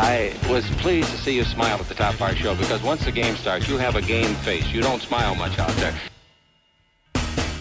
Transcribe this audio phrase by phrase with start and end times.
[0.00, 3.04] I was pleased to see you smile at the top of our show because once
[3.04, 4.68] the game starts, you have a game face.
[4.68, 5.92] You don't smile much out there.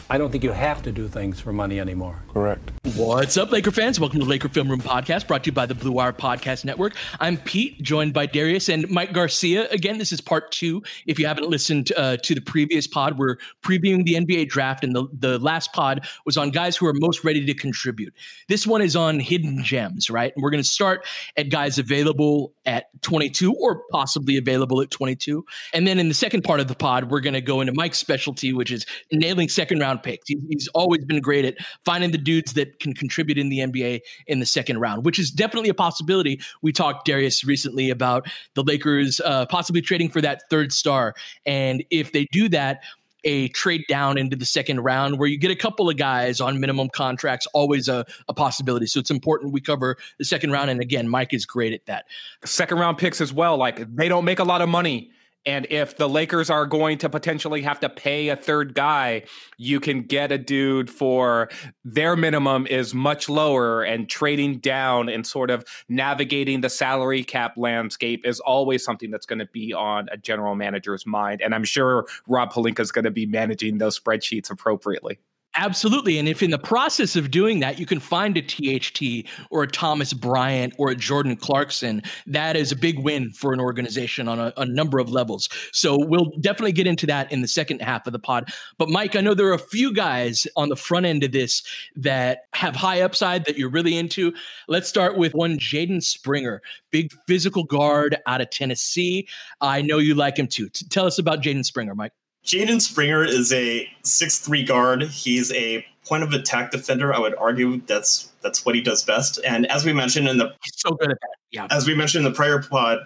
[0.07, 2.21] I don't think you have to do things for money anymore.
[2.31, 2.71] Correct.
[2.98, 4.00] What's up, Laker fans?
[4.00, 6.66] Welcome to the Laker Film Room Podcast, brought to you by the Blue Wire Podcast
[6.66, 6.95] Network.
[7.20, 9.70] I'm Pete, joined by Darius and Mike Garcia.
[9.70, 10.81] Again, this is part two.
[11.06, 14.95] If you haven't listened uh, to the previous pod, we're previewing the NBA draft, and
[14.95, 18.16] the, the last pod was on guys who are most ready to contribute.
[18.50, 20.34] This one is on hidden gems, right?
[20.36, 21.06] And we're going to start
[21.38, 25.45] at guys available at 22 or possibly available at 22.
[25.72, 28.00] And then in the second part of the pod, we're going to go into Mike's
[28.00, 30.28] specialty, which is nailing second round picks.
[30.28, 34.39] He's always been great at finding the dudes that can contribute in the NBA in
[34.39, 36.39] the second round, which is definitely a possibility.
[36.61, 41.14] We talked, Darius, recently about the Lakers uh, possibly trading for that third star.
[41.45, 42.81] And if they do that,
[43.23, 46.59] a trade down into the second round where you get a couple of guys on
[46.59, 48.86] minimum contracts, always a, a possibility.
[48.86, 50.70] So it's important we cover the second round.
[50.70, 52.05] And again, Mike is great at that.
[52.45, 53.58] Second round picks as well.
[53.58, 55.11] Like they don't make a lot of money
[55.45, 59.23] and if the Lakers are going to potentially have to pay a third guy,
[59.58, 61.49] you can get a dude for
[61.86, 67.53] their minimum is much lower, and trading down and sort of navigating the salary cap
[67.58, 71.42] landscape is always something that's going to be on a general manager's mind.
[71.42, 75.20] And I'm sure Rob Pelinka is going to be managing those spreadsheets appropriately.
[75.60, 76.20] Absolutely.
[76.20, 79.68] And if in the process of doing that, you can find a THT or a
[79.68, 84.40] Thomas Bryant or a Jordan Clarkson, that is a big win for an organization on
[84.40, 85.50] a, a, number of levels.
[85.72, 88.52] So we'll definitely get into that in the second half of the pod.
[88.78, 91.64] But Mike, I know there are a few guys on the front end of this
[91.95, 94.34] that have high upside that you're really into.
[94.68, 99.28] Let's start with one Jaden Springer, big physical guard out of Tennessee.
[99.60, 100.70] I know you like him too.
[100.70, 102.14] Tell us about Jaden Springer, Mike.
[102.47, 105.03] Jaden Springer is a six-three guard.
[105.03, 107.13] He's a point of attack defender.
[107.13, 109.39] I would argue that's that's what he does best.
[109.45, 111.35] And as we mentioned in the so good at that.
[111.52, 111.67] Yeah.
[111.69, 112.99] As we mentioned in the prior pod,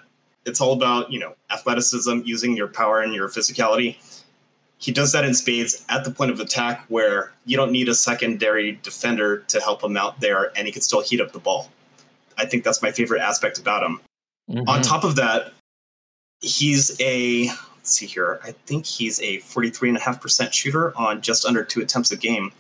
[0.46, 3.98] it's all about, you know, athleticism, using your power and your physicality.
[4.78, 7.96] He does that in spades at the point of attack where you don't need a
[7.96, 11.70] secondary defender to help him out there and he can still heat up the ball.
[12.38, 14.02] I think that's my favorite aspect about him.
[14.50, 14.70] Mm-hmm.
[14.70, 15.54] On top of that,
[16.42, 17.50] he's a
[17.84, 18.40] see here.
[18.44, 22.52] I think he's a 43.5% shooter on just under two attempts a game.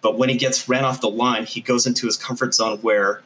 [0.00, 3.22] But when he gets ran off the line, he goes into his comfort zone where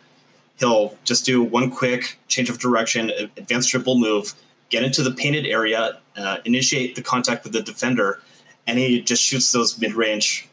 [0.58, 4.34] he'll just do one quick change of direction, advanced dribble move,
[4.70, 8.20] get into the painted area, uh, initiate the contact with the defender,
[8.66, 10.48] and he just shoots those mid range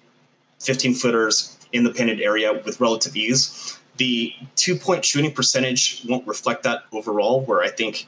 [0.61, 3.77] 15 footers in the painted area with relative ease.
[3.97, 8.07] The two point shooting percentage won't reflect that overall, where I think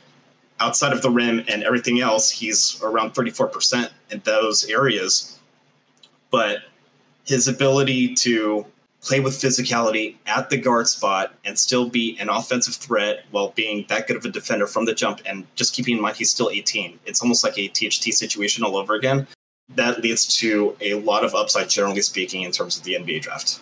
[0.60, 5.40] outside of the rim and everything else, he's around 34% in those areas.
[6.30, 6.60] But
[7.26, 8.66] his ability to
[9.02, 13.86] play with physicality at the guard spot and still be an offensive threat while being
[13.90, 16.50] that good of a defender from the jump and just keeping in mind he's still
[16.50, 17.00] 18.
[17.06, 19.28] It's almost like a THT situation all over again.
[19.76, 23.60] That leads to a lot of upside, generally speaking, in terms of the NBA draft.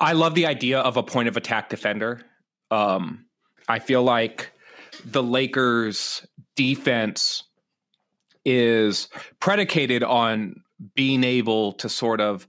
[0.00, 2.22] I love the idea of a point of attack defender.
[2.72, 3.24] Um,
[3.68, 4.52] I feel like
[5.04, 7.44] the Lakers defense
[8.44, 9.08] is
[9.40, 10.62] predicated on
[10.94, 12.46] being able to sort of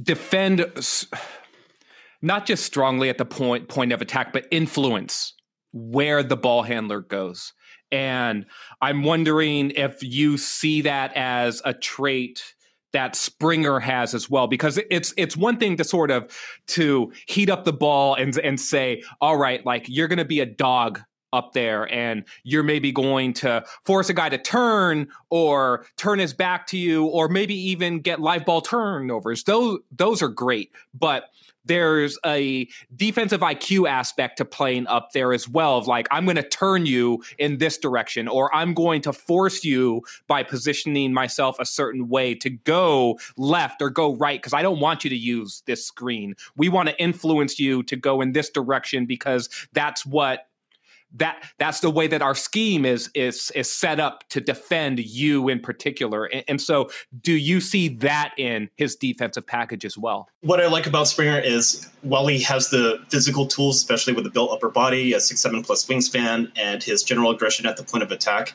[0.00, 0.64] defend
[2.22, 5.34] not just strongly at the point point of attack but influence
[5.72, 7.52] where the ball handler goes.
[7.90, 8.46] And
[8.80, 12.54] i'm wondering if you see that as a trait
[12.92, 16.30] that Springer has as well because it's it's one thing to sort of
[16.68, 20.40] to heat up the ball and and say all right like you're going to be
[20.40, 21.00] a dog
[21.32, 26.34] up there and you're maybe going to force a guy to turn or turn his
[26.34, 31.24] back to you or maybe even get live ball turnovers those those are great but
[31.64, 36.36] there's a defensive IQ aspect to playing up there as well of like I'm going
[36.36, 41.58] to turn you in this direction or I'm going to force you by positioning myself
[41.58, 45.16] a certain way to go left or go right because I don't want you to
[45.16, 46.34] use this screen.
[46.56, 50.46] We want to influence you to go in this direction because that's what
[51.14, 55.48] that that's the way that our scheme is is is set up to defend you
[55.48, 56.26] in particular.
[56.26, 56.90] And, and, so,
[57.20, 60.28] do you see that in his defensive package as well?
[60.42, 64.30] What I like about Springer is while he has the physical tools, especially with the
[64.30, 68.02] built upper body, a six seven plus wingspan, and his general aggression at the point
[68.02, 68.54] of attack,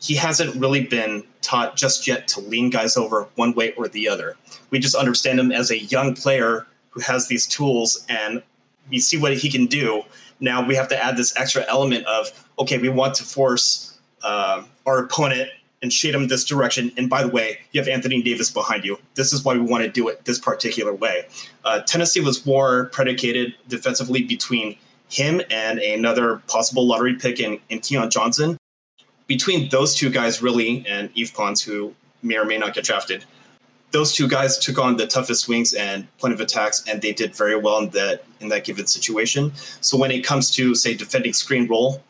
[0.00, 4.08] he hasn't really been taught just yet to lean guys over one way or the
[4.08, 4.36] other.
[4.70, 8.42] We just understand him as a young player who has these tools and
[8.90, 10.02] we see what he can do
[10.42, 14.62] now we have to add this extra element of okay, we want to force uh,
[14.84, 15.48] our opponent
[15.80, 16.92] and shade them this direction.
[16.96, 18.98] And by the way, you have Anthony Davis behind you.
[19.14, 21.24] This is why we want to do it this particular way.
[21.64, 24.76] Uh, Tennessee was more predicated defensively between
[25.08, 28.56] him and another possible lottery pick in, in Keon Johnson.
[29.26, 33.24] Between those two guys, really, and Yves Pons, who may or may not get drafted,
[33.92, 37.36] those two guys took on the toughest wings and point of attacks, and they did
[37.36, 39.52] very well in that in that given situation.
[39.80, 42.02] So when it comes to say defending screen roll,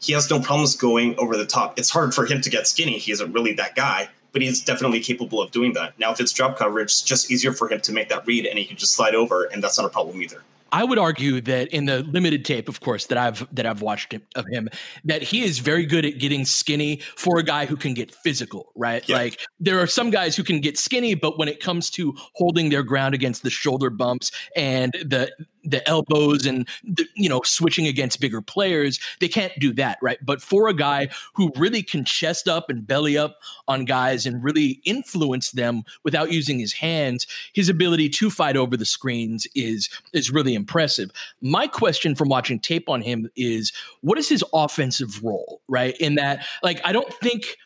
[0.00, 1.78] he has no problems going over the top.
[1.78, 2.98] It's hard for him to get skinny.
[2.98, 5.98] He isn't really that guy, but he's definitely capable of doing that.
[5.98, 8.58] Now, if it's drop coverage, it's just easier for him to make that read, and
[8.58, 10.42] he can just slide over, and that's not a problem either.
[10.76, 14.12] I would argue that in the limited tape, of course, that I've that I've watched
[14.12, 14.68] of him,
[15.06, 18.72] that he is very good at getting skinny for a guy who can get physical,
[18.76, 19.02] right?
[19.08, 19.16] Yeah.
[19.16, 22.68] Like there are some guys who can get skinny, but when it comes to holding
[22.68, 25.32] their ground against the shoulder bumps and the
[25.66, 30.18] the elbows and the, you know switching against bigger players they can't do that right?
[30.24, 34.42] But for a guy who really can chest up and belly up on guys and
[34.42, 39.88] really influence them without using his hands his ability to fight over the screens is
[40.12, 41.10] is really impressive.
[41.40, 45.96] My question from watching tape on him is what is his offensive role right?
[45.98, 47.56] In that like i don't think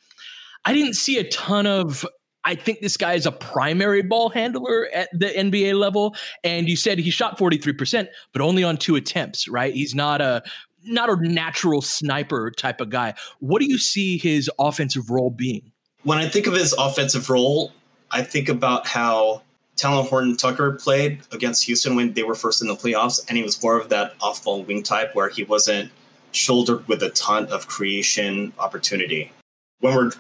[0.65, 2.07] I didn't see a ton of
[2.45, 6.15] I think this guy is a primary ball handler at the NBA level.
[6.43, 9.75] And you said he shot 43%, but only on two attempts, right?
[9.75, 10.43] He's not a
[10.83, 13.15] not a natural sniper type of guy.
[13.41, 15.73] What do you see his offensive role being?
[16.05, 17.73] When I think of his offensive role,
[18.11, 19.43] I think about how
[19.77, 23.43] Talen Horton Tucker played against Houston when they were first in the playoffs, and he
[23.43, 25.91] was more of that off ball wing type where he wasn't
[26.33, 29.33] shouldered with a ton of creation opportunity.
[29.81, 30.13] When we're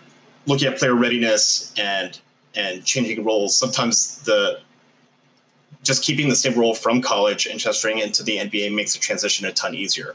[0.47, 2.19] looking at player readiness and
[2.55, 4.61] and changing roles, sometimes the
[5.83, 9.47] just keeping the same role from college and transferring into the NBA makes the transition
[9.47, 10.15] a ton easier.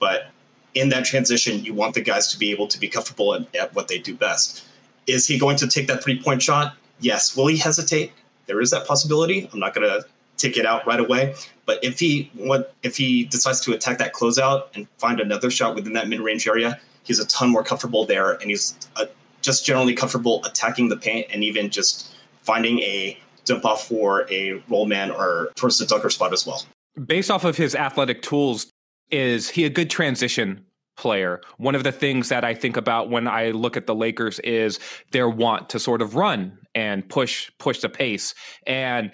[0.00, 0.30] But
[0.74, 3.74] in that transition, you want the guys to be able to be comfortable at, at
[3.74, 4.64] what they do best.
[5.06, 6.76] Is he going to take that three point shot?
[7.00, 7.36] Yes.
[7.36, 8.12] Will he hesitate?
[8.46, 9.48] There is that possibility.
[9.52, 10.06] I'm not going to
[10.36, 11.34] take it out right away.
[11.66, 15.74] But if he what if he decides to attack that closeout and find another shot
[15.74, 19.06] within that mid range area, he's a ton more comfortable there, and he's a
[19.48, 24.62] just generally comfortable attacking the paint and even just finding a dump off for a
[24.68, 26.66] roll man or towards the dunker spot as well.
[27.02, 28.70] Based off of his athletic tools,
[29.10, 30.66] is he a good transition
[30.98, 31.40] player?
[31.56, 34.78] One of the things that I think about when I look at the Lakers is
[35.12, 38.34] their want to sort of run and push push the pace.
[38.66, 39.12] And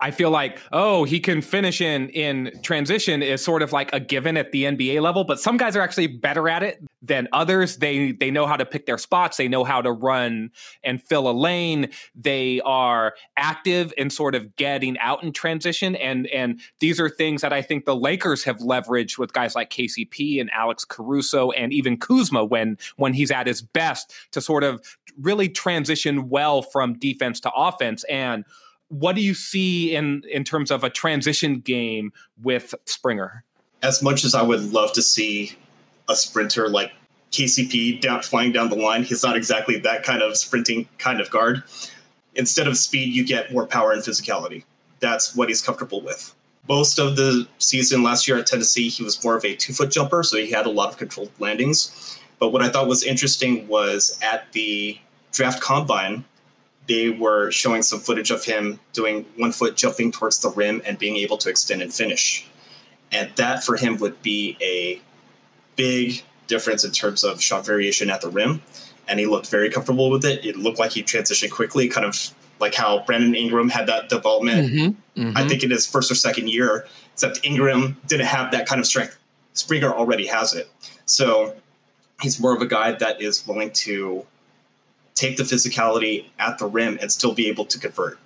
[0.00, 4.00] I feel like, oh, he can finish in in transition is sort of like a
[4.00, 7.76] given at the NBA level, but some guys are actually better at it than others.
[7.76, 10.50] They they know how to pick their spots, they know how to run
[10.82, 11.90] and fill a lane.
[12.14, 17.42] They are active in sort of getting out in transition and and these are things
[17.42, 21.72] that I think the Lakers have leveraged with guys like KCP and Alex Caruso and
[21.72, 24.80] even Kuzma when when he's at his best to sort of
[25.20, 28.44] really transition well from defense to offense and
[28.90, 33.44] what do you see in in terms of a transition game with Springer?
[33.82, 35.56] As much as I would love to see
[36.08, 36.92] a sprinter like
[37.32, 41.30] KCP down, flying down the line, he's not exactly that kind of sprinting kind of
[41.30, 41.62] guard.
[42.34, 44.64] Instead of speed, you get more power and physicality.
[44.98, 46.34] That's what he's comfortable with.
[46.68, 49.90] Most of the season last year at Tennessee, he was more of a two foot
[49.90, 52.18] jumper, so he had a lot of controlled landings.
[52.38, 54.98] But what I thought was interesting was at the
[55.32, 56.24] draft combine,
[56.90, 60.98] they were showing some footage of him doing one foot jumping towards the rim and
[60.98, 62.44] being able to extend and finish.
[63.12, 65.00] And that for him would be a
[65.76, 68.60] big difference in terms of shot variation at the rim.
[69.10, 70.44] and he looked very comfortable with it.
[70.44, 74.70] It looked like he transitioned quickly, kind of like how Brandon Ingram had that development.
[74.70, 75.36] Mm-hmm, mm-hmm.
[75.36, 78.86] I think in his first or second year, except Ingram didn't have that kind of
[78.86, 79.18] strength.
[79.54, 80.70] Springer already has it.
[81.06, 81.56] So
[82.22, 84.24] he's more of a guy that is willing to
[85.20, 88.18] take the physicality at the rim and still be able to convert.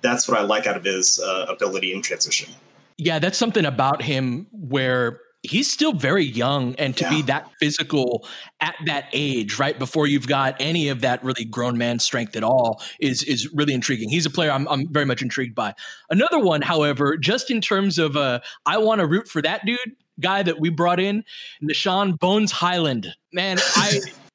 [0.00, 2.54] That's what I like out of his uh, ability in transition.
[2.96, 7.10] Yeah, that's something about him where he's still very young and to yeah.
[7.10, 8.26] be that physical
[8.60, 12.42] at that age right before you've got any of that really grown man strength at
[12.42, 15.74] all is is really intriguing he's a player i'm, I'm very much intrigued by
[16.10, 19.78] another one however just in terms of uh, i want to root for that dude
[20.18, 21.22] guy that we brought in
[21.62, 24.00] Nah'Shon bones hyland man i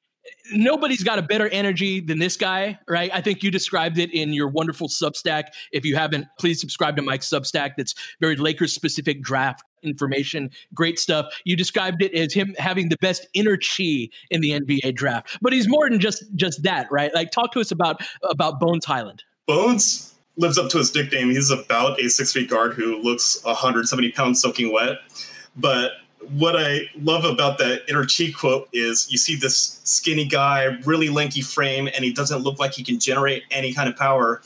[0.52, 3.10] nobody's got a better energy than this guy, right?
[3.12, 5.44] I think you described it in your wonderful Substack.
[5.72, 7.72] If you haven't, please subscribe to Mike's Substack.
[7.76, 10.50] That's very Lakers specific draft information.
[10.72, 11.26] Great stuff.
[11.44, 15.52] You described it as him having the best inner chi in the NBA draft, but
[15.52, 17.14] he's more than just just that, right?
[17.14, 19.22] Like, talk to us about about Bones Hyland.
[19.46, 21.30] Bones lives up to his nickname.
[21.30, 24.98] He's about a six feet guard who looks 170 pounds soaking wet,
[25.56, 25.92] but
[26.30, 31.08] what I love about that inner chi quote is you see this skinny guy, really
[31.08, 34.42] lanky frame, and he doesn't look like he can generate any kind of power.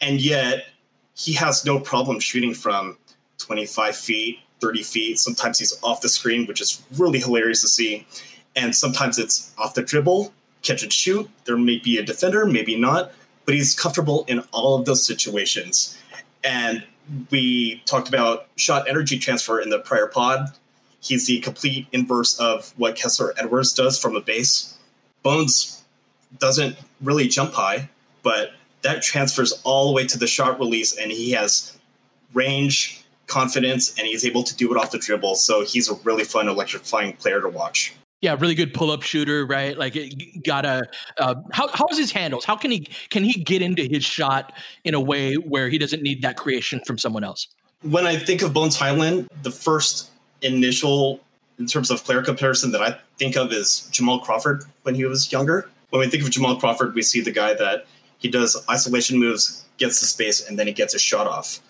[0.00, 0.66] And yet
[1.14, 2.96] he has no problem shooting from
[3.38, 5.18] 25 feet, 30 feet.
[5.18, 8.06] Sometimes he's off the screen, which is really hilarious to see.
[8.56, 10.32] And sometimes it's off the dribble,
[10.62, 11.28] catch and shoot.
[11.44, 13.12] There may be a defender, maybe not,
[13.44, 15.98] but he's comfortable in all of those situations.
[16.44, 16.84] And
[17.30, 20.52] we talked about shot energy transfer in the prior pod
[21.02, 24.78] He's the complete inverse of what Kessler Edwards does from a base.
[25.22, 25.82] Bones
[26.38, 27.90] doesn't really jump high,
[28.22, 31.76] but that transfers all the way to the shot release, and he has
[32.34, 35.34] range, confidence, and he's able to do it off the dribble.
[35.34, 37.94] So he's a really fun, electrifying player to watch.
[38.20, 39.76] Yeah, really good pull-up shooter, right?
[39.76, 39.96] Like,
[40.44, 40.82] got a
[41.18, 42.44] uh, how how's his handles?
[42.44, 44.52] How can he can he get into his shot
[44.84, 47.48] in a way where he doesn't need that creation from someone else?
[47.82, 50.11] When I think of Bones Hyland, the first
[50.42, 51.20] initial
[51.58, 55.30] in terms of player comparison that I think of is Jamal Crawford when he was
[55.30, 55.68] younger.
[55.90, 57.86] When we think of Jamal Crawford, we see the guy that
[58.18, 61.60] he does isolation moves, gets the space, and then he gets a shot off.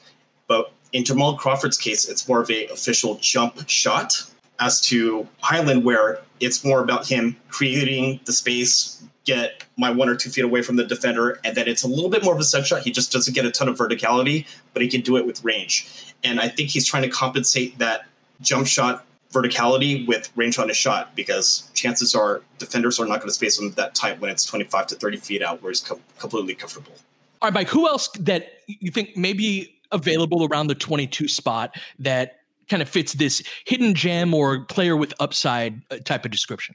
[0.47, 4.25] But in Jamal Crawford's case, it's more of a official jump shot.
[4.61, 10.15] As to Hyland, where it's more about him creating the space, get my one or
[10.15, 12.45] two feet away from the defender, and then it's a little bit more of a
[12.45, 12.83] set shot.
[12.83, 16.15] He just doesn't get a ton of verticality, but he can do it with range.
[16.23, 18.07] And I think he's trying to compensate that
[18.41, 23.29] jump shot verticality with range on his shot because chances are defenders are not going
[23.29, 26.01] to space him that tight when it's 25 to 30 feet out where he's com-
[26.19, 26.93] completely comfortable.
[27.41, 32.41] All right, Mike, who else that you think maybe available around the 22 spot that
[32.69, 36.75] kind of fits this hidden gem or player with upside uh, type of description?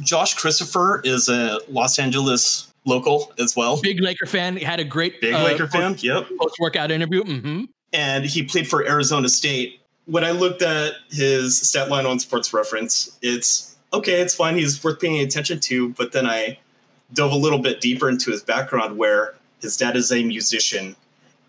[0.00, 3.80] Josh Christopher is a Los Angeles local as well.
[3.80, 4.56] Big Laker fan.
[4.56, 5.96] He had a great big uh, Laker fan.
[5.98, 6.28] Yep.
[6.40, 7.22] Post workout interview.
[7.22, 7.64] Mm-hmm.
[7.92, 12.52] And he played for Arizona State when I looked at his stat line on Sports
[12.52, 14.56] Reference, it's okay, it's fine.
[14.56, 15.90] He's worth paying attention to.
[15.90, 16.58] But then I
[17.12, 20.96] dove a little bit deeper into his background, where his dad is a musician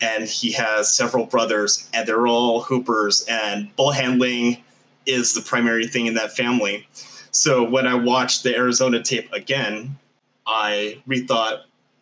[0.01, 4.61] and he has several brothers, and they're all hoopers, and ball handling
[5.05, 6.85] is the primary thing in that family.
[7.31, 9.97] So when I watched the Arizona tape again,
[10.45, 11.61] I rethought,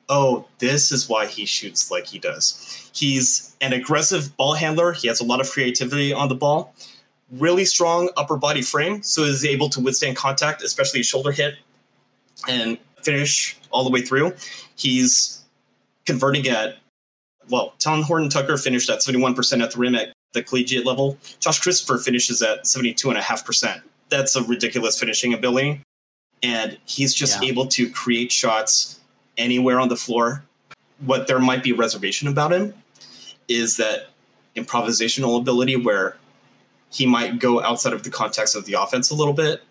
[0.10, 4.94] oh, this is why he shoots like he does He's an aggressive ball handler.
[4.94, 6.76] He has a lot of creativity on the ball.
[7.32, 11.56] Really strong upper body frame, so he's able to withstand contact, especially a shoulder hit,
[12.48, 14.34] and finish all the way through.
[14.76, 15.44] He's
[16.06, 16.78] converting at
[17.50, 21.18] well, Talen Horton Tucker finished at 71% at the rim at the collegiate level.
[21.40, 23.82] Josh Christopher finishes at 72.5%.
[24.10, 25.82] That's a ridiculous finishing ability.
[26.42, 27.50] And he's just yeah.
[27.50, 29.02] able to create shots
[29.38, 30.44] anywhere on the floor.
[31.00, 32.74] What there might be reservation about him
[33.48, 34.08] is that
[34.56, 36.18] improvisational ability where
[36.92, 39.64] he might go outside of the context of the offense a little bit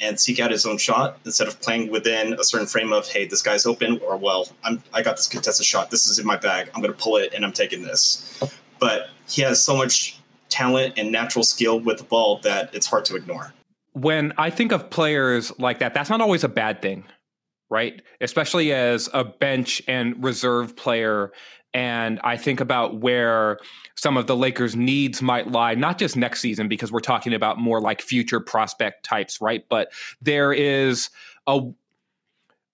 [0.00, 3.24] and seek out his own shot instead of playing within a certain frame of hey
[3.26, 5.90] this guy's open or well I'm I got this contested shot.
[5.90, 6.70] This is in my bag.
[6.74, 8.40] I'm going to pull it and I'm taking this.
[8.78, 10.20] But he has so much
[10.50, 13.52] talent and natural skill with the ball that it's hard to ignore.
[13.94, 17.04] When I think of players like that that's not always a bad thing
[17.70, 21.32] right especially as a bench and reserve player
[21.76, 23.58] and I think about where
[23.96, 27.58] some of the Lakers' needs might lie, not just next season, because we're talking about
[27.58, 29.62] more like future prospect types, right?
[29.68, 29.92] But
[30.22, 31.10] there is
[31.46, 31.60] a,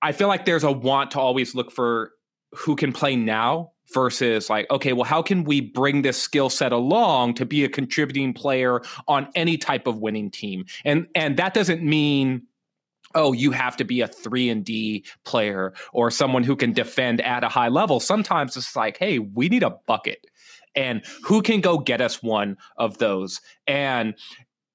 [0.03, 2.13] I feel like there's a want to always look for
[2.53, 6.71] who can play now versus like, okay, well, how can we bring this skill set
[6.71, 10.65] along to be a contributing player on any type of winning team?
[10.85, 12.47] And and that doesn't mean
[13.15, 17.21] oh, you have to be a three and D player or someone who can defend
[17.21, 18.01] at a high level.
[18.01, 20.27] Sometimes it's like, hey, we need a bucket.
[20.75, 23.41] And who can go get us one of those?
[23.67, 24.15] And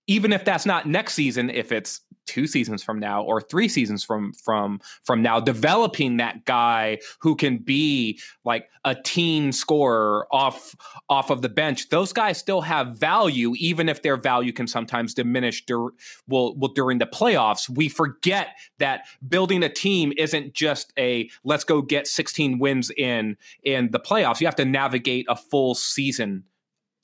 [0.08, 4.04] even if that's not next season, if it's two seasons from now or three seasons
[4.04, 10.76] from from from now developing that guy who can be like a teen scorer off
[11.10, 11.90] off of the bench.
[11.90, 15.94] Those guys still have value even if their value can sometimes diminish dur-
[16.28, 17.70] will, will during the playoffs.
[17.70, 23.38] We forget that building a team isn't just a let's go get 16 wins in
[23.64, 24.40] in the playoffs.
[24.40, 26.44] You have to navigate a full season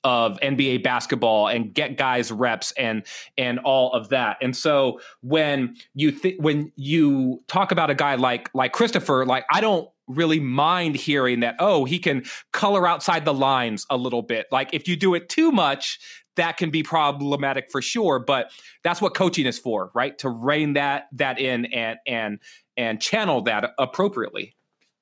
[0.04, 3.02] of NBA basketball and get guys reps and
[3.36, 4.36] and all of that.
[4.42, 9.46] And so when you th- when you talk about a guy like like Christopher, like
[9.50, 14.22] I don't really mind hearing that oh he can color outside the lines a little
[14.22, 14.46] bit.
[14.52, 15.98] Like if you do it too much,
[16.36, 18.50] that can be problematic for sure, but
[18.82, 20.16] that's what coaching is for, right?
[20.18, 22.38] To rein that that in and and
[22.76, 24.54] and channel that appropriately.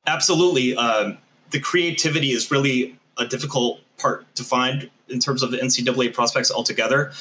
[0.06, 0.76] Absolutely.
[0.76, 1.18] Um,
[1.50, 6.50] the creativity is really a difficult part to find in terms of the NCAA prospects
[6.50, 7.12] altogether.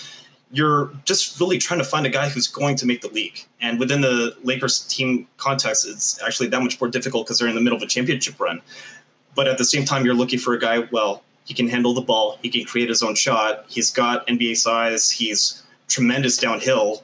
[0.52, 3.46] You're just really trying to find a guy who's going to make the league.
[3.62, 7.56] And within the Lakers team context, it's actually that much more difficult because they're in
[7.56, 8.62] the middle of a championship run.
[9.34, 12.02] But at the same time, you're looking for a guy, well, he can handle the
[12.02, 17.04] ball, he can create his own shot, he's got NBA size, he's tremendous downhill.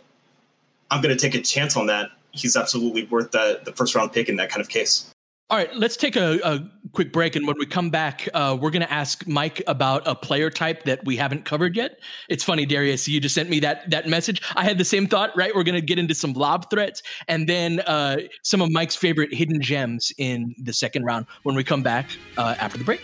[0.92, 2.10] I'm going to take a chance on that.
[2.32, 5.12] He's absolutely worth that the first round pick in that kind of case.
[5.50, 7.36] All right, let's take a, a, quick break.
[7.36, 10.84] And when we come back, uh, we're going to ask Mike about a player type
[10.84, 12.00] that we haven't covered yet.
[12.30, 14.42] It's funny, Darius, you just sent me that, that message.
[14.56, 15.54] I had the same thought, right?
[15.56, 19.34] We're going to get into some lob threats and then uh, some of Mike's favorite
[19.34, 23.02] hidden gems in the second round when we come back uh, after the break.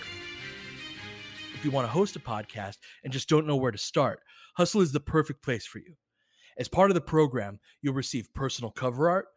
[1.56, 4.20] If you want to host a podcast and just don't know where to start,
[4.56, 5.96] Hustle is the perfect place for you.
[6.58, 9.28] As part of the program, you'll receive personal cover art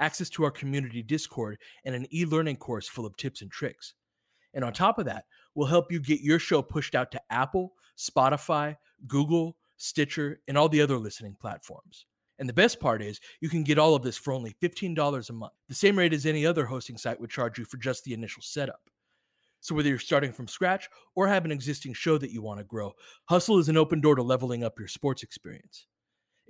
[0.00, 3.94] access to our community Discord, and an e learning course full of tips and tricks.
[4.54, 7.74] And on top of that, we'll help you get your show pushed out to Apple,
[7.96, 12.06] Spotify, Google, Stitcher, and all the other listening platforms.
[12.38, 15.32] And the best part is, you can get all of this for only $15 a
[15.32, 18.14] month, the same rate as any other hosting site would charge you for just the
[18.14, 18.80] initial setup.
[19.60, 22.64] So, whether you're starting from scratch or have an existing show that you want to
[22.64, 22.92] grow,
[23.26, 25.86] Hustle is an open door to leveling up your sports experience.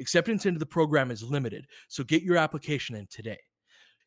[0.00, 3.38] Acceptance into the program is limited, so get your application in today.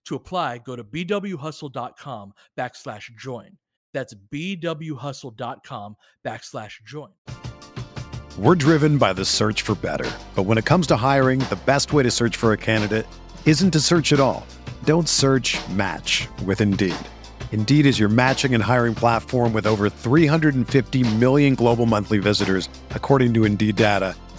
[0.06, 3.58] To apply, go to bwhustle.com backslash join.
[3.94, 7.12] That's bwhustle.com backslash join.
[8.40, 10.10] We're driven by the search for better.
[10.34, 13.06] But when it comes to hiring, the best way to search for a candidate
[13.46, 14.48] isn't to search at all.
[14.86, 16.96] Don't search match with Indeed.
[17.52, 23.36] Indeed is your matching and hiring platform with over 350 million global monthly visitors, according
[23.36, 24.16] to Indeed data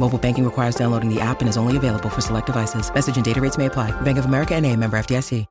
[0.00, 2.92] Mobile banking requires downloading the app and is only available for select devices.
[2.92, 3.92] Message and data rates may apply.
[4.00, 5.46] Bank of America and a member FDIC.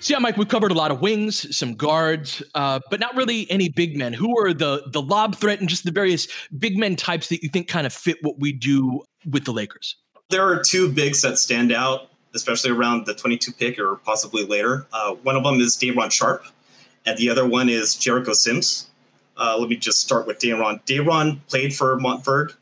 [0.00, 3.50] So yeah, Mike, we've covered a lot of wings, some guards, uh, but not really
[3.50, 4.12] any big men.
[4.12, 7.48] Who are the the lob threat and just the various big men types that you
[7.48, 9.96] think kind of fit what we do with the Lakers?
[10.30, 14.86] There are two bigs that stand out, especially around the 22 pick or possibly later.
[14.92, 16.44] Uh, one of them is Day'Ron Sharpe,
[17.04, 18.87] and the other one is Jericho Sims.
[19.38, 20.80] Uh, let me just start with Day'Ron.
[20.84, 22.54] Day'Ron played for Montverde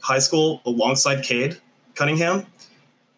[0.00, 1.58] High School alongside Cade
[1.94, 2.46] Cunningham.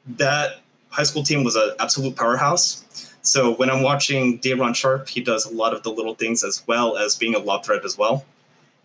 [0.06, 0.56] That
[0.90, 3.14] high school team was an absolute powerhouse.
[3.22, 6.66] So when I'm watching Day'Ron Sharpe, he does a lot of the little things as
[6.66, 8.24] well as being a lob threat as well.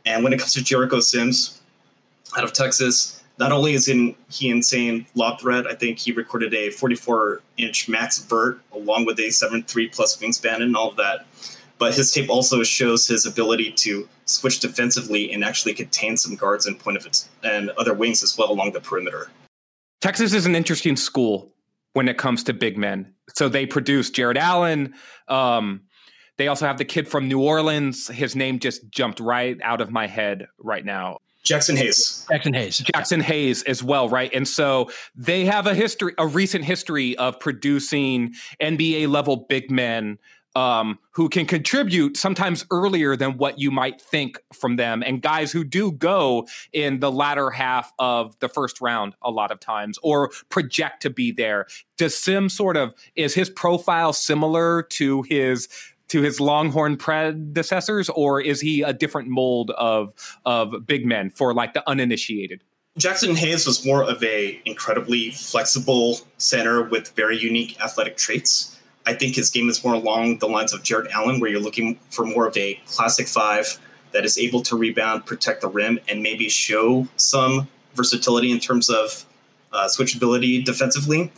[0.06, 1.62] And when it comes to Jericho Sims
[2.38, 6.70] out of Texas, not only is he insane lob threat, I think he recorded a
[6.70, 11.26] 44 inch max vert along with a 7.3 plus wingspan and all of that.
[11.78, 16.66] But his tape also shows his ability to switch defensively and actually contain some guards
[16.66, 19.30] and point of it and other wings as well along the perimeter.
[20.02, 21.52] Texas is an interesting school
[21.94, 23.14] when it comes to big men.
[23.34, 24.94] So they produce Jarrett Allen.
[25.28, 25.82] Um,
[26.38, 28.08] they also have the kid from New Orleans.
[28.08, 31.20] His name just jumped right out of my head right now.
[31.46, 32.26] Jaxson Hayes.
[32.30, 32.82] Jaxson Hayes.
[32.82, 34.34] Jaxson Hayes as well, right?
[34.34, 40.18] And so they have a history, a recent history of producing NBA level big men
[40.56, 45.52] um, who can contribute sometimes earlier than what you might think from them, and guys
[45.52, 50.00] who do go in the latter half of the first round a lot of times
[50.02, 51.68] or project to be there.
[51.98, 55.68] Does Sim sort of is his profile similar to his
[56.08, 60.14] to his Longhorn predecessors, or is he a different mold of
[60.46, 62.62] of big men for like the uninitiated?
[62.98, 68.75] Jaxson Hayes was more of a incredibly flexible center with very unique athletic traits.
[69.06, 72.00] I think his game is more along the lines of Jarrett Allen, where you're looking
[72.10, 73.80] for more of a classic five
[74.12, 78.90] that is able to rebound, protect the rim, and maybe show some versatility in terms
[78.90, 79.26] of
[79.74, 81.32] uh, switchability defensively.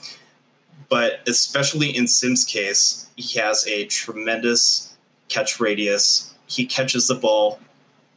[0.89, 4.95] But especially in Sim's case, he has a tremendous
[5.27, 6.33] catch radius.
[6.45, 7.59] He catches the ball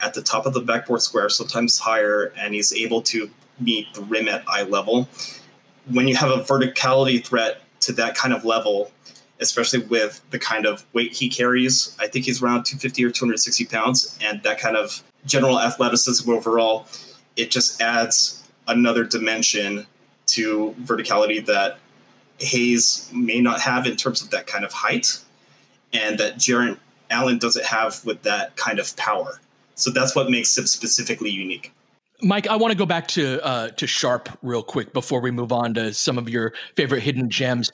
[0.01, 4.03] at the top of the backboard square, sometimes higher, and he's able to meet the
[4.03, 5.09] rim at eye level.
[5.91, 8.93] When you have a verticality threat to that kind of level,
[9.41, 11.97] especially with the kind of weight he carries.
[11.99, 16.87] I think he's around 250 or 260 pounds, and that kind of general athleticism overall,
[17.37, 19.87] it just adds another dimension
[20.27, 21.79] to verticality that
[22.39, 25.19] Hayes may not have in terms of that kind of height,
[25.93, 26.79] and that Jarrett
[27.11, 29.41] Allen doesn't have with that kind of power.
[29.75, 31.73] So that's what makes him specifically unique.
[32.23, 35.53] Mike, I want to go back to uh, to Sharpe real quick before we move
[35.53, 37.71] on to some of your favorite hidden gems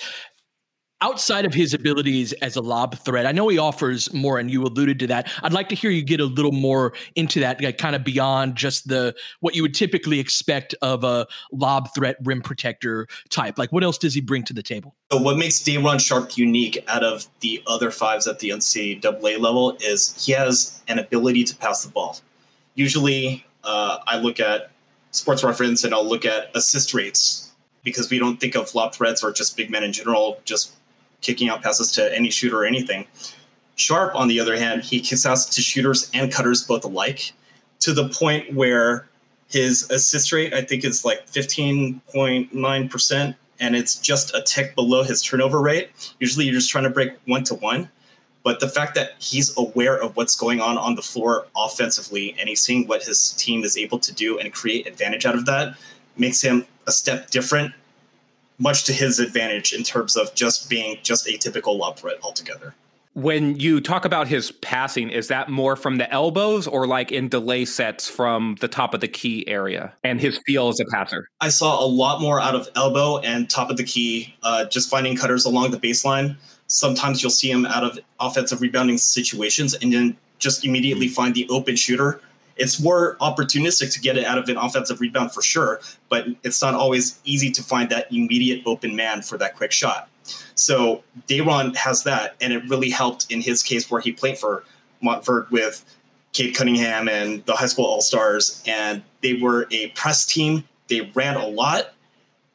[1.00, 4.62] outside of his abilities as a lob threat, I know he offers more, and you
[4.62, 5.30] alluded to that.
[5.42, 8.56] I'd like to hear you get a little more into that, like kind of beyond
[8.56, 13.58] just the what you would typically expect of a lob threat rim protector type.
[13.58, 14.94] Like, what else does he bring to the table?
[15.12, 19.76] So what makes Day'Ron Sharpe unique out of the other fives at the NCAA level
[19.80, 22.18] is he has an ability to pass the ball.
[22.74, 24.70] Usually, uh, I look at
[25.10, 29.22] Sports Reference and I'll look at assist rates because we don't think of lob threats
[29.22, 30.75] or just big men in general just
[31.26, 33.06] kicking out passes to any shooter or anything.
[33.74, 37.32] Sharpe, on the other hand, he kicks out to shooters and cutters both alike
[37.80, 39.08] to the point where
[39.48, 45.22] his assist rate, I think, is like 15.9%, and it's just a tick below his
[45.22, 45.90] turnover rate.
[46.20, 47.90] Usually you're just trying to break one to one.
[48.42, 52.48] But the fact that he's aware of what's going on on the floor offensively and
[52.48, 55.76] he's seeing what his team is able to do and create advantage out of that
[56.16, 57.74] makes him a step different
[58.58, 62.74] much to his advantage in terms of just being just a typical lob threat altogether.
[63.14, 67.30] When you talk about his passing, is that more from the elbows or like in
[67.30, 71.26] delay sets from the top of the key area and his feel as a passer?
[71.40, 74.90] I saw a lot more out of elbow and top of the key, uh, just
[74.90, 76.36] finding cutters along the baseline.
[76.66, 81.48] Sometimes you'll see him out of offensive rebounding situations and then just immediately find the
[81.48, 82.20] open shooter
[82.56, 86.62] it's more opportunistic to get it out of an offensive rebound for sure, but it's
[86.62, 90.08] not always easy to find that immediate open man for that quick shot.
[90.54, 94.64] So Day'Ron has that, and it really helped in his case where he played for
[95.02, 95.84] Montverde with
[96.32, 100.64] Cade Cunningham and the high school All Stars, and they were a press team.
[100.88, 101.92] They ran a lot,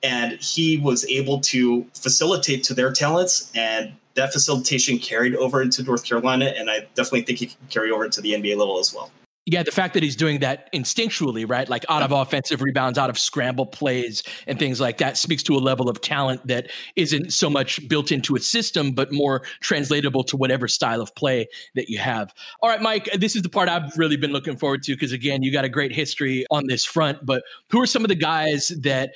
[0.04, 5.84] and he was able to facilitate to their talents, and that facilitation carried over into
[5.84, 8.94] North Carolina, and I definitely think he can carry over to the NBA level as
[8.94, 9.12] well.
[9.48, 11.68] Yeah, the fact that he's doing that instinctually, right?
[11.68, 15.56] Like out of offensive rebounds, out of scramble plays and things like that speaks to
[15.56, 20.24] a level of talent that isn't so much built into a system, but more translatable
[20.26, 22.32] to whatever style of play that you have.
[22.62, 25.42] All right, Mike, this is the part I've really been looking forward to because, again,
[25.42, 27.26] you got a great history on this front.
[27.26, 29.14] But who are some of the guys that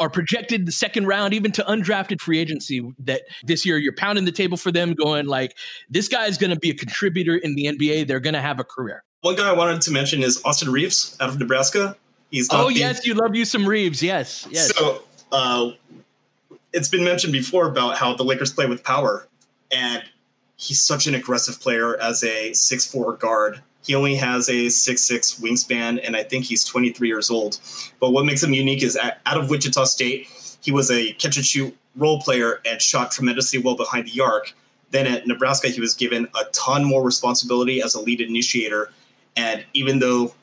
[0.00, 2.82] are projected the second round, even to undrafted free agency.
[2.98, 5.56] That this year you're pounding the table for them, going like,
[5.88, 8.08] this guy is going to be a contributor in the NBA.
[8.08, 9.04] They're going to have a career.
[9.22, 11.96] One guy I wanted to mention is Austin Reaves out of Nebraska.
[12.32, 14.02] He's oh yes, you love you some Reaves.
[14.02, 14.74] Yes, yes.
[14.76, 15.70] So uh,
[16.72, 19.28] it's been mentioned before about how the Lakers play with power,
[19.70, 20.02] and
[20.56, 23.62] he's such an aggressive player as a six four guard.
[23.84, 27.60] He only has a six six wingspan, and I think he's 23 years old.
[28.00, 30.26] But what makes him unique is out of Wichita State,
[30.60, 34.52] he was a catch and shoot role player and shot tremendously well behind the arc.
[34.90, 38.90] Then at Nebraska, he was given a ton more responsibility as a lead initiator
[39.36, 40.34] And even though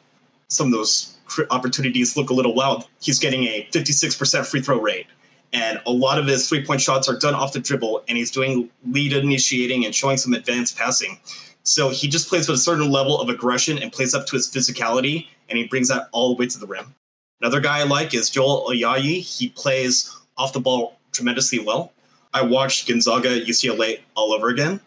[0.48, 1.16] some of those
[1.52, 5.08] opportunities look a little wild, he's getting a 56% free throw rate.
[5.52, 8.32] And a lot of his three point shots are done off the dribble, and he's
[8.32, 11.20] doing lead initiating and showing some advanced passing.
[11.64, 14.48] So he just plays with a certain level of aggression and plays up to his
[14.48, 16.96] physicality, and he brings that all the way to the rim.
[17.42, 19.22] Another guy I like is Joel Ayayi.
[19.22, 21.94] He plays off the ball tremendously well.
[22.34, 24.82] I watched Gonzaga UCLA all over again,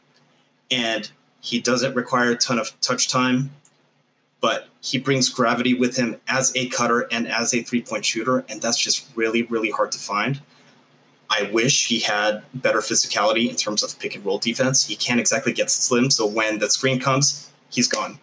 [0.70, 1.10] and
[1.40, 3.50] he doesn't require a ton of touch time,
[4.42, 8.44] but he brings gravity with him as a cutter and as a three point shooter,
[8.50, 10.42] and that's just really, really hard to find.
[11.30, 14.84] I wish he had better physicality in terms of pick and roll defense.
[14.84, 18.18] He can't exactly get slim, so when the screen comes, he's gone,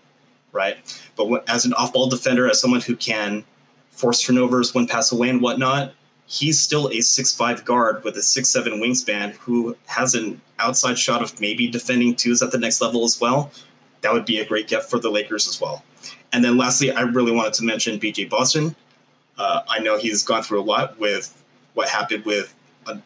[0.51, 0.77] right?
[1.15, 3.45] But as an off ball defender, as someone who can
[3.89, 5.93] force turnovers, one pass away, and whatnot,
[6.27, 11.39] he's still a six-five guard with a six-seven wingspan who has an outside shot of
[11.41, 13.51] maybe defending twos at the next level as well.
[14.01, 15.83] That would be a great gift for the Lakers as well.
[16.31, 18.75] And then lastly, I really wanted to mention BJ Boston.
[19.37, 21.41] Uh, I know he's gone through a lot with
[21.73, 22.53] what happened with
[22.85, 22.97] uh,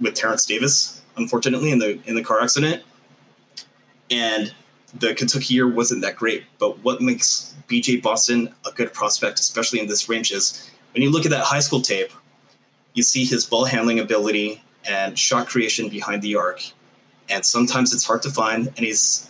[0.00, 2.82] with Terrence Davis, unfortunately, in the in the car accident.
[4.10, 4.54] And
[4.94, 6.44] the Kentucky year wasn't that great.
[6.58, 11.10] But what makes BJ Boston a good prospect, especially in this range, is when you
[11.10, 12.10] look at that high school tape,
[12.94, 16.62] you see his ball handling ability and shot creation behind the arc.
[17.28, 19.28] And sometimes it's hard to find, and he's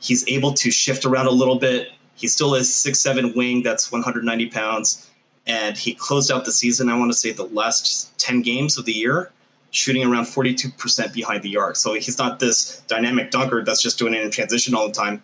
[0.00, 1.92] he's able to shift around a little bit.
[2.22, 5.10] He's still a six seven wing that's 190 pounds,
[5.44, 6.88] and he closed out the season.
[6.88, 9.32] I want to say the last 10 games of the year,
[9.72, 11.74] shooting around 42% behind the arc.
[11.74, 15.20] So he's not this dynamic dunker that's just doing it in transition all the time.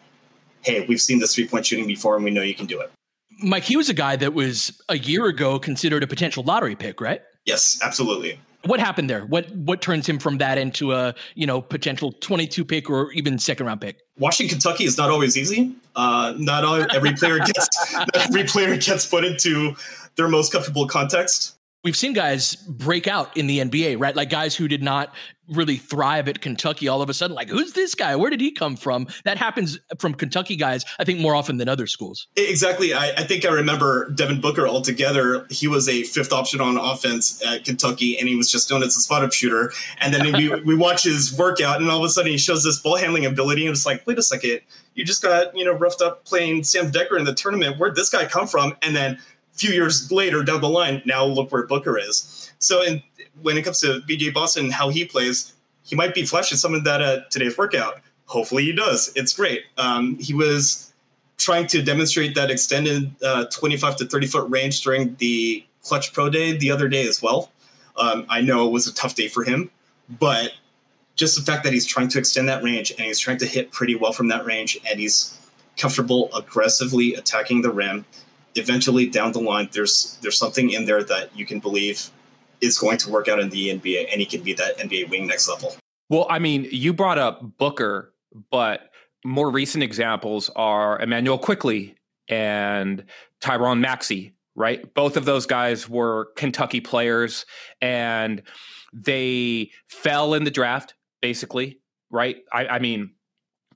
[0.62, 2.90] Hey, we've seen this three point shooting before, and we know you can do it.
[3.40, 7.00] Mike, he was a guy that was a year ago considered a potential lottery pick,
[7.00, 7.22] right?
[7.44, 8.40] Yes, absolutely.
[8.64, 9.24] What happened there?
[9.24, 13.12] What what turns him from that into a you know potential twenty two pick or
[13.12, 14.00] even second round pick?
[14.18, 15.74] Watching Kentucky is not always easy.
[15.94, 19.74] Uh, not all, every player gets every player gets put into
[20.16, 24.14] their most comfortable context we've seen guys break out in the NBA, right?
[24.14, 25.14] Like guys who did not
[25.48, 28.16] really thrive at Kentucky all of a sudden, like, who's this guy?
[28.16, 29.06] Where did he come from?
[29.24, 32.26] That happens from Kentucky guys, I think, more often than other schools.
[32.36, 32.92] Exactly.
[32.92, 35.46] I, I think I remember Devin Booker altogether.
[35.50, 38.96] He was a fifth option on offense at Kentucky, and he was just known as
[38.96, 39.72] a spot up shooter.
[40.00, 42.78] And then we, we watch his workout, and all of a sudden he shows this
[42.80, 44.60] ball handling ability, and it's like, wait a second,
[44.94, 47.78] you just got, you know, roughed up playing Sam Dekker in the tournament.
[47.78, 48.76] Where'd this guy come from?
[48.82, 49.18] And then
[49.58, 52.52] few years later down the line, now look where Booker is.
[52.58, 53.02] So, in,
[53.42, 56.84] when it comes to BJ Boston, how he plays, he might be flashing some of
[56.84, 58.00] that at today's workout.
[58.26, 59.12] Hopefully, he does.
[59.16, 59.62] It's great.
[59.76, 60.92] Um, he was
[61.38, 66.28] trying to demonstrate that extended uh, 25 to 30 foot range during the Klutch Pro
[66.28, 67.50] Day the other day as well.
[67.96, 69.70] Um, I know it was a tough day for him,
[70.08, 70.52] but
[71.16, 73.72] just the fact that he's trying to extend that range and he's trying to hit
[73.72, 75.36] pretty well from that range and he's
[75.76, 78.04] comfortable aggressively attacking the rim
[78.54, 82.10] eventually down the line, there's there's something in there that you can believe
[82.60, 85.26] is going to work out in the NBA, and he can be that NBA wing
[85.26, 85.76] next level.
[86.10, 88.12] Well, I mean, you brought up Booker,
[88.50, 88.90] but
[89.24, 91.96] more recent examples are Immanuel Quickley
[92.28, 93.04] and
[93.40, 94.92] Tyrone Maxey, right?
[94.94, 97.46] Both of those guys were Kentucky players,
[97.80, 98.42] and
[98.92, 101.80] they fell in the draft, basically,
[102.10, 102.38] right?
[102.52, 103.10] I, I mean,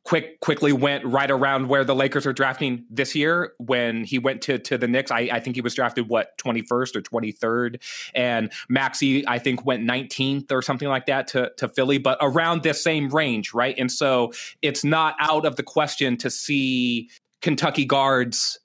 [0.05, 4.43] quick Quickley went right around where the Lakers are drafting this year when he went
[4.43, 5.11] to to the Knicks.
[5.11, 7.81] I, I think he was drafted what twenty first or twenty third,
[8.15, 12.63] and Maxey I think went nineteenth or something like that to to Philly, but around
[12.63, 13.77] this same range, right?
[13.79, 17.09] And so it's not out of the question to see
[17.41, 18.59] Kentucky guards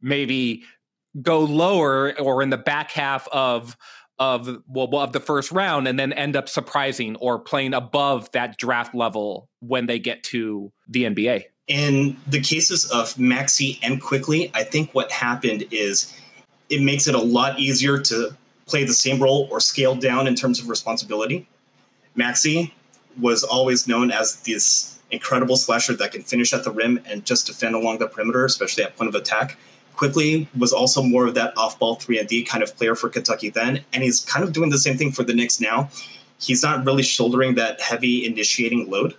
[0.00, 0.62] maybe
[1.20, 3.76] go lower or in the back half of
[4.18, 8.56] of well of the first round and then end up surprising or playing above that
[8.56, 11.44] draft level when they get to the NBA.
[11.68, 16.18] In the cases of Maxey and Quickley, I think what happened is
[16.70, 20.34] it makes it a lot easier to play the same role or scale down in
[20.34, 21.46] terms of responsibility.
[22.14, 22.74] Maxey
[23.20, 27.46] was always known as this incredible slasher that can finish at the rim and just
[27.46, 29.56] defend along the perimeter, especially at point of attack.
[29.98, 33.50] Quickley was also more of that off-ball three and D kind of player for Kentucky
[33.50, 35.90] then, and he's kind of doing the same thing for the Knicks now.
[36.38, 39.16] He's not really shouldering that heavy initiating load.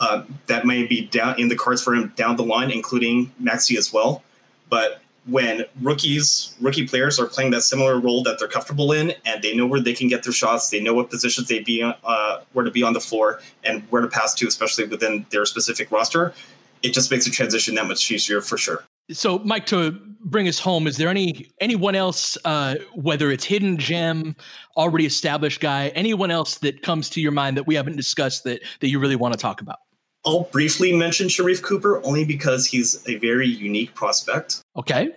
[0.00, 3.76] Uh, that may be down in the cards for him down the line, including Maxey
[3.76, 4.24] as well.
[4.68, 9.40] But when rookies, rookie players are playing that similar role that they're comfortable in, and
[9.40, 12.40] they know where they can get their shots, they know what positions they be uh,
[12.54, 15.92] where to be on the floor and where to pass to, especially within their specific
[15.92, 16.34] roster.
[16.82, 18.82] It just makes the transition that much easier for sure.
[19.10, 23.76] So, Mike, to bring us home, is there any anyone else, uh, whether it's hidden
[23.76, 24.36] gem,
[24.76, 28.62] already established guy, anyone else that comes to your mind that we haven't discussed that
[28.80, 29.78] that you really want to talk about?
[30.24, 34.62] I'll briefly mention Sharife Cooper only because he's a very unique prospect.
[34.76, 35.10] Okay.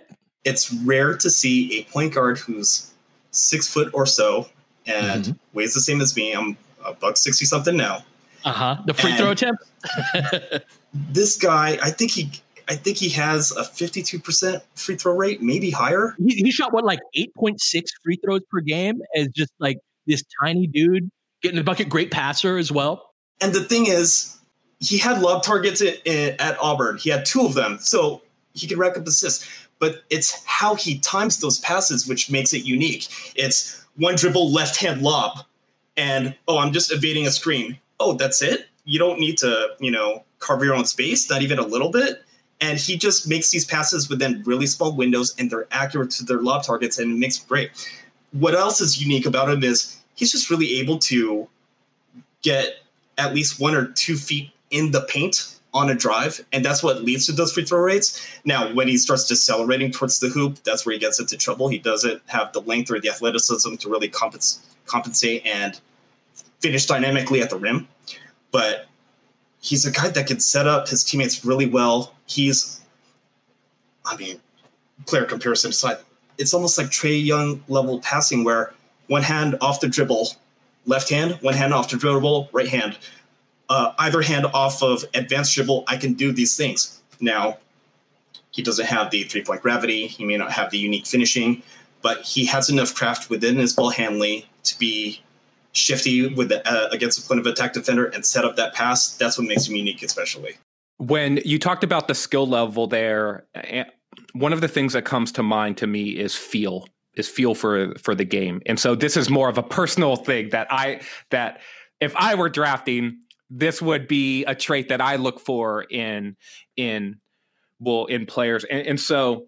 [0.44, 2.92] It's rare to see a point guard who's
[3.30, 4.48] six foot or so
[4.86, 5.32] and mm-hmm.
[5.52, 6.32] weighs the same as me.
[6.32, 8.04] I'm a buck sixty something now.
[8.44, 8.76] Uh huh.
[8.86, 9.64] The free and throw attempt.
[10.94, 12.30] this guy, I think he,
[12.68, 16.14] I think he has a fifty-two percent free throw rate, maybe higher.
[16.18, 19.78] He, he shot what like eight point six free throws per game as just like
[20.06, 21.08] this tiny dude
[21.42, 21.88] getting the bucket.
[21.88, 23.10] Great passer as well.
[23.40, 24.36] And the thing is,
[24.80, 26.96] he had lob targets at, at Auburn.
[26.98, 28.22] He had two of them, so
[28.54, 29.48] he could rack up assists.
[29.78, 33.08] But it's how he times those passes which makes it unique.
[33.36, 35.44] It's one dribble, left hand lob,
[35.96, 37.78] and oh, I'm just evading a screen.
[38.00, 38.66] Oh, that's it.
[38.84, 42.22] You don't need to, you know, carve your own space, not even a little bit.
[42.60, 46.40] And he just makes these passes within really small windows, and they're accurate to their
[46.40, 47.70] lob targets, and it makes great.
[48.32, 51.48] What else is unique about him is he's just really able to
[52.42, 52.78] get
[53.18, 57.04] at least one or two feet in the paint on a drive, and that's what
[57.04, 58.26] leads to those free throw rates.
[58.46, 61.68] Now, when he starts decelerating towards the hoop, that's where he gets into trouble.
[61.68, 65.78] He doesn't have the length or the athleticism to really compens- compensate and
[66.60, 67.88] finish dynamically at the rim.
[68.50, 68.86] But
[69.60, 72.14] he's a guy that can set up his teammates really well.
[72.26, 72.80] He's,
[74.04, 74.40] I mean,
[75.06, 75.98] player comparison aside,
[76.38, 78.74] it's almost like Trae Young level passing where
[79.06, 80.28] one hand off the dribble,
[80.84, 82.98] left hand, one hand off the dribble, right hand
[83.68, 87.00] uh, either hand off of advanced dribble, I can do these things.
[87.20, 87.58] Now,
[88.50, 91.62] he doesn't have the three point gravity, he may not have the unique finishing,
[92.02, 95.20] but he has enough craft within his ball handling to be
[95.72, 99.16] shifty with the, uh, against the point of attack defender and set up that pass.
[99.16, 100.56] That's what makes him unique, especially.
[100.98, 103.46] When you talked about the skill level there,
[104.32, 107.94] one of the things that comes to mind to me is feel is feel for
[107.94, 111.62] for the game and so this is more of a personal thing that i that
[111.98, 113.16] if i were drafting
[113.50, 116.36] this would be a trait that I look for in
[116.76, 117.20] in
[117.78, 118.64] well in players.
[118.64, 119.46] And, and so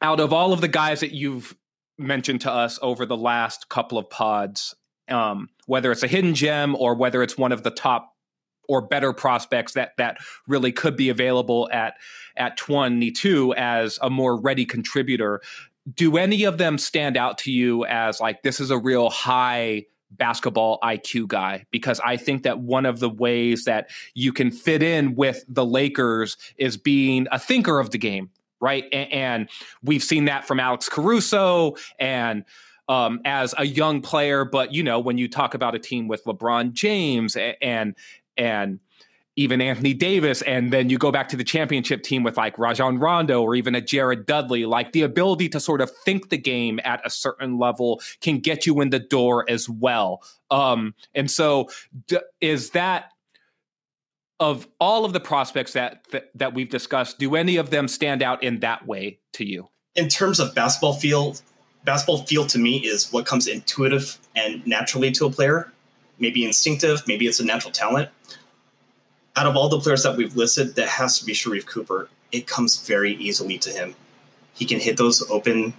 [0.00, 1.56] out of all of the guys that you've
[1.98, 4.74] mentioned to us over the last couple of pods,
[5.08, 8.13] um, whether it's a hidden gem or whether it's one of the top
[8.68, 11.94] or better prospects that that really could be available at
[12.36, 15.40] at 22 as a more ready contributor
[15.94, 19.84] do any of them stand out to you as like this is a real high
[20.16, 24.82] basketball IQ guy because I think that one of the ways that you can fit
[24.82, 28.84] in with the Lakers is being a thinker of the game, right?
[28.92, 29.48] And,
[29.82, 32.44] we've seen that from Alex Caruso and
[32.88, 36.24] um, as a young player, but you know when you talk about a team with
[36.24, 37.94] LeBron James and and
[39.36, 42.98] even Anthony Davis, and then you go back to the championship team with like Rajon
[42.98, 46.78] Rondo or even a Jared Dudley, like the ability to sort of think the game
[46.84, 50.22] at a certain level can get you in the door as well.
[50.50, 51.68] Um, and so,
[52.06, 53.10] d- is that
[54.38, 58.22] of all of the prospects that, that that we've discussed, do any of them stand
[58.22, 59.68] out in that way to you?
[59.96, 61.42] In terms of basketball field,
[61.84, 65.72] basketball field to me is what comes intuitive and naturally to a player.
[66.18, 68.08] Maybe instinctive, maybe it's a natural talent
[69.36, 72.08] out of all the players that we've listed, that has to be Sharife Cooper.
[72.32, 73.94] It comes very easily to him.
[74.54, 75.74] He can hit those open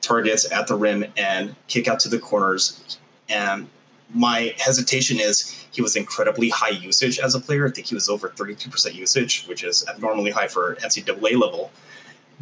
[0.00, 2.98] targets at the rim and kick out to the corners.
[3.28, 3.68] And
[4.12, 7.66] my hesitation is he was incredibly high usage as a player.
[7.66, 11.70] I think he was over 32% usage, which is abnormally high for NCAA level.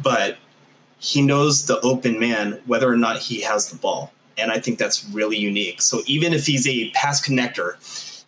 [0.01, 0.37] But
[0.99, 4.12] he knows the open man, whether or not he has the ball.
[4.37, 5.81] And I think that's really unique.
[5.81, 7.75] So even if he's a pass connector,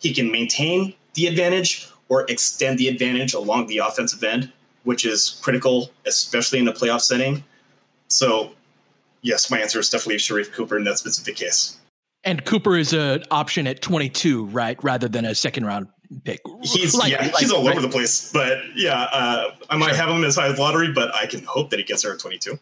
[0.00, 4.52] he can maintain the advantage or extend the advantage along the offensive end,
[4.84, 7.44] which is critical, especially in a playoff setting.
[8.08, 8.52] So,
[9.22, 11.78] yes, my answer is definitely Sharife Cooper in that specific case.
[12.22, 15.88] And Cooper is an option at 22, right, rather than a second round
[16.24, 16.40] pick.
[16.62, 17.72] He's like, yeah, like, he's all right?
[17.72, 19.96] over the place, but yeah, uh, I might sure.
[19.96, 22.20] have him as high as lottery, but I can hope that he gets there at
[22.20, 22.58] 22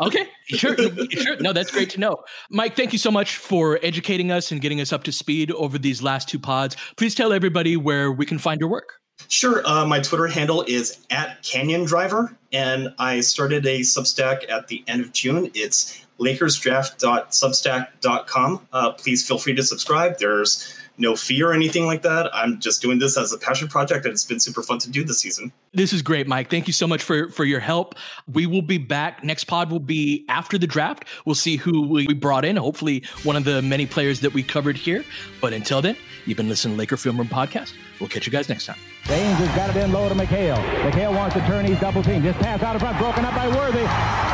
[0.00, 0.76] okay, sure,
[1.10, 1.36] sure.
[1.40, 2.18] No, that's great to know.
[2.50, 5.78] Mike, thank you so much for educating us and getting us up to speed over
[5.78, 6.76] these last two pods.
[6.96, 9.00] Please tell everybody where we can find your work.
[9.28, 9.66] Sure.
[9.66, 14.84] Uh, my Twitter handle is at Canyon Driver, and I started a Substack at the
[14.86, 15.50] end of June.
[15.54, 18.68] It's LakersDraft.substack.com.
[18.72, 20.18] Uh, please feel free to subscribe.
[20.18, 22.30] There's no fee or anything like that.
[22.34, 25.04] I'm just doing this as a passion project, and it's been super fun to do
[25.04, 25.52] this season.
[25.72, 26.50] This is great, Mike.
[26.50, 27.94] Thank you so much for for your help.
[28.32, 29.22] We will be back.
[29.22, 31.04] Next pod will be after the draft.
[31.24, 32.56] We'll see who we brought in.
[32.56, 35.04] Hopefully, one of the many players that we covered here.
[35.40, 37.72] But until then, you've been listening to Laker Film Room podcast.
[38.00, 38.76] We'll catch you guys next time.
[39.04, 40.58] James has got it in low to McHale.
[40.82, 41.64] McHale wants to turn.
[41.64, 42.22] He's double team.
[42.22, 43.86] Just pass out of front, broken up by Worthy.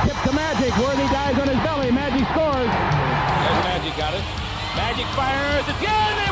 [0.08, 0.72] Tip to Magic.
[0.80, 1.90] Worthy dies on his belly.
[1.92, 2.72] Magic scores.
[2.72, 4.24] There's Magic got it.
[4.74, 6.12] Magic fires again.
[6.24, 6.31] They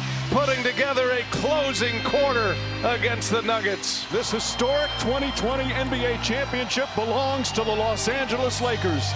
[0.31, 2.55] putting together a closing quarter
[2.85, 4.05] against the Nuggets.
[4.11, 9.11] This historic 2020 NBA championship belongs to the Los Angeles Lakers.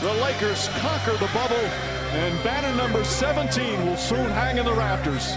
[0.00, 5.36] The Lakers conquer the bubble, and banner number 17 will soon hang in the rafters.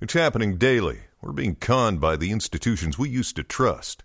[0.00, 1.00] It's happening daily.
[1.20, 4.04] We're being conned by the institutions we used to trust.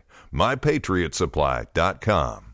[0.33, 2.50] MyPatriotSupply.com.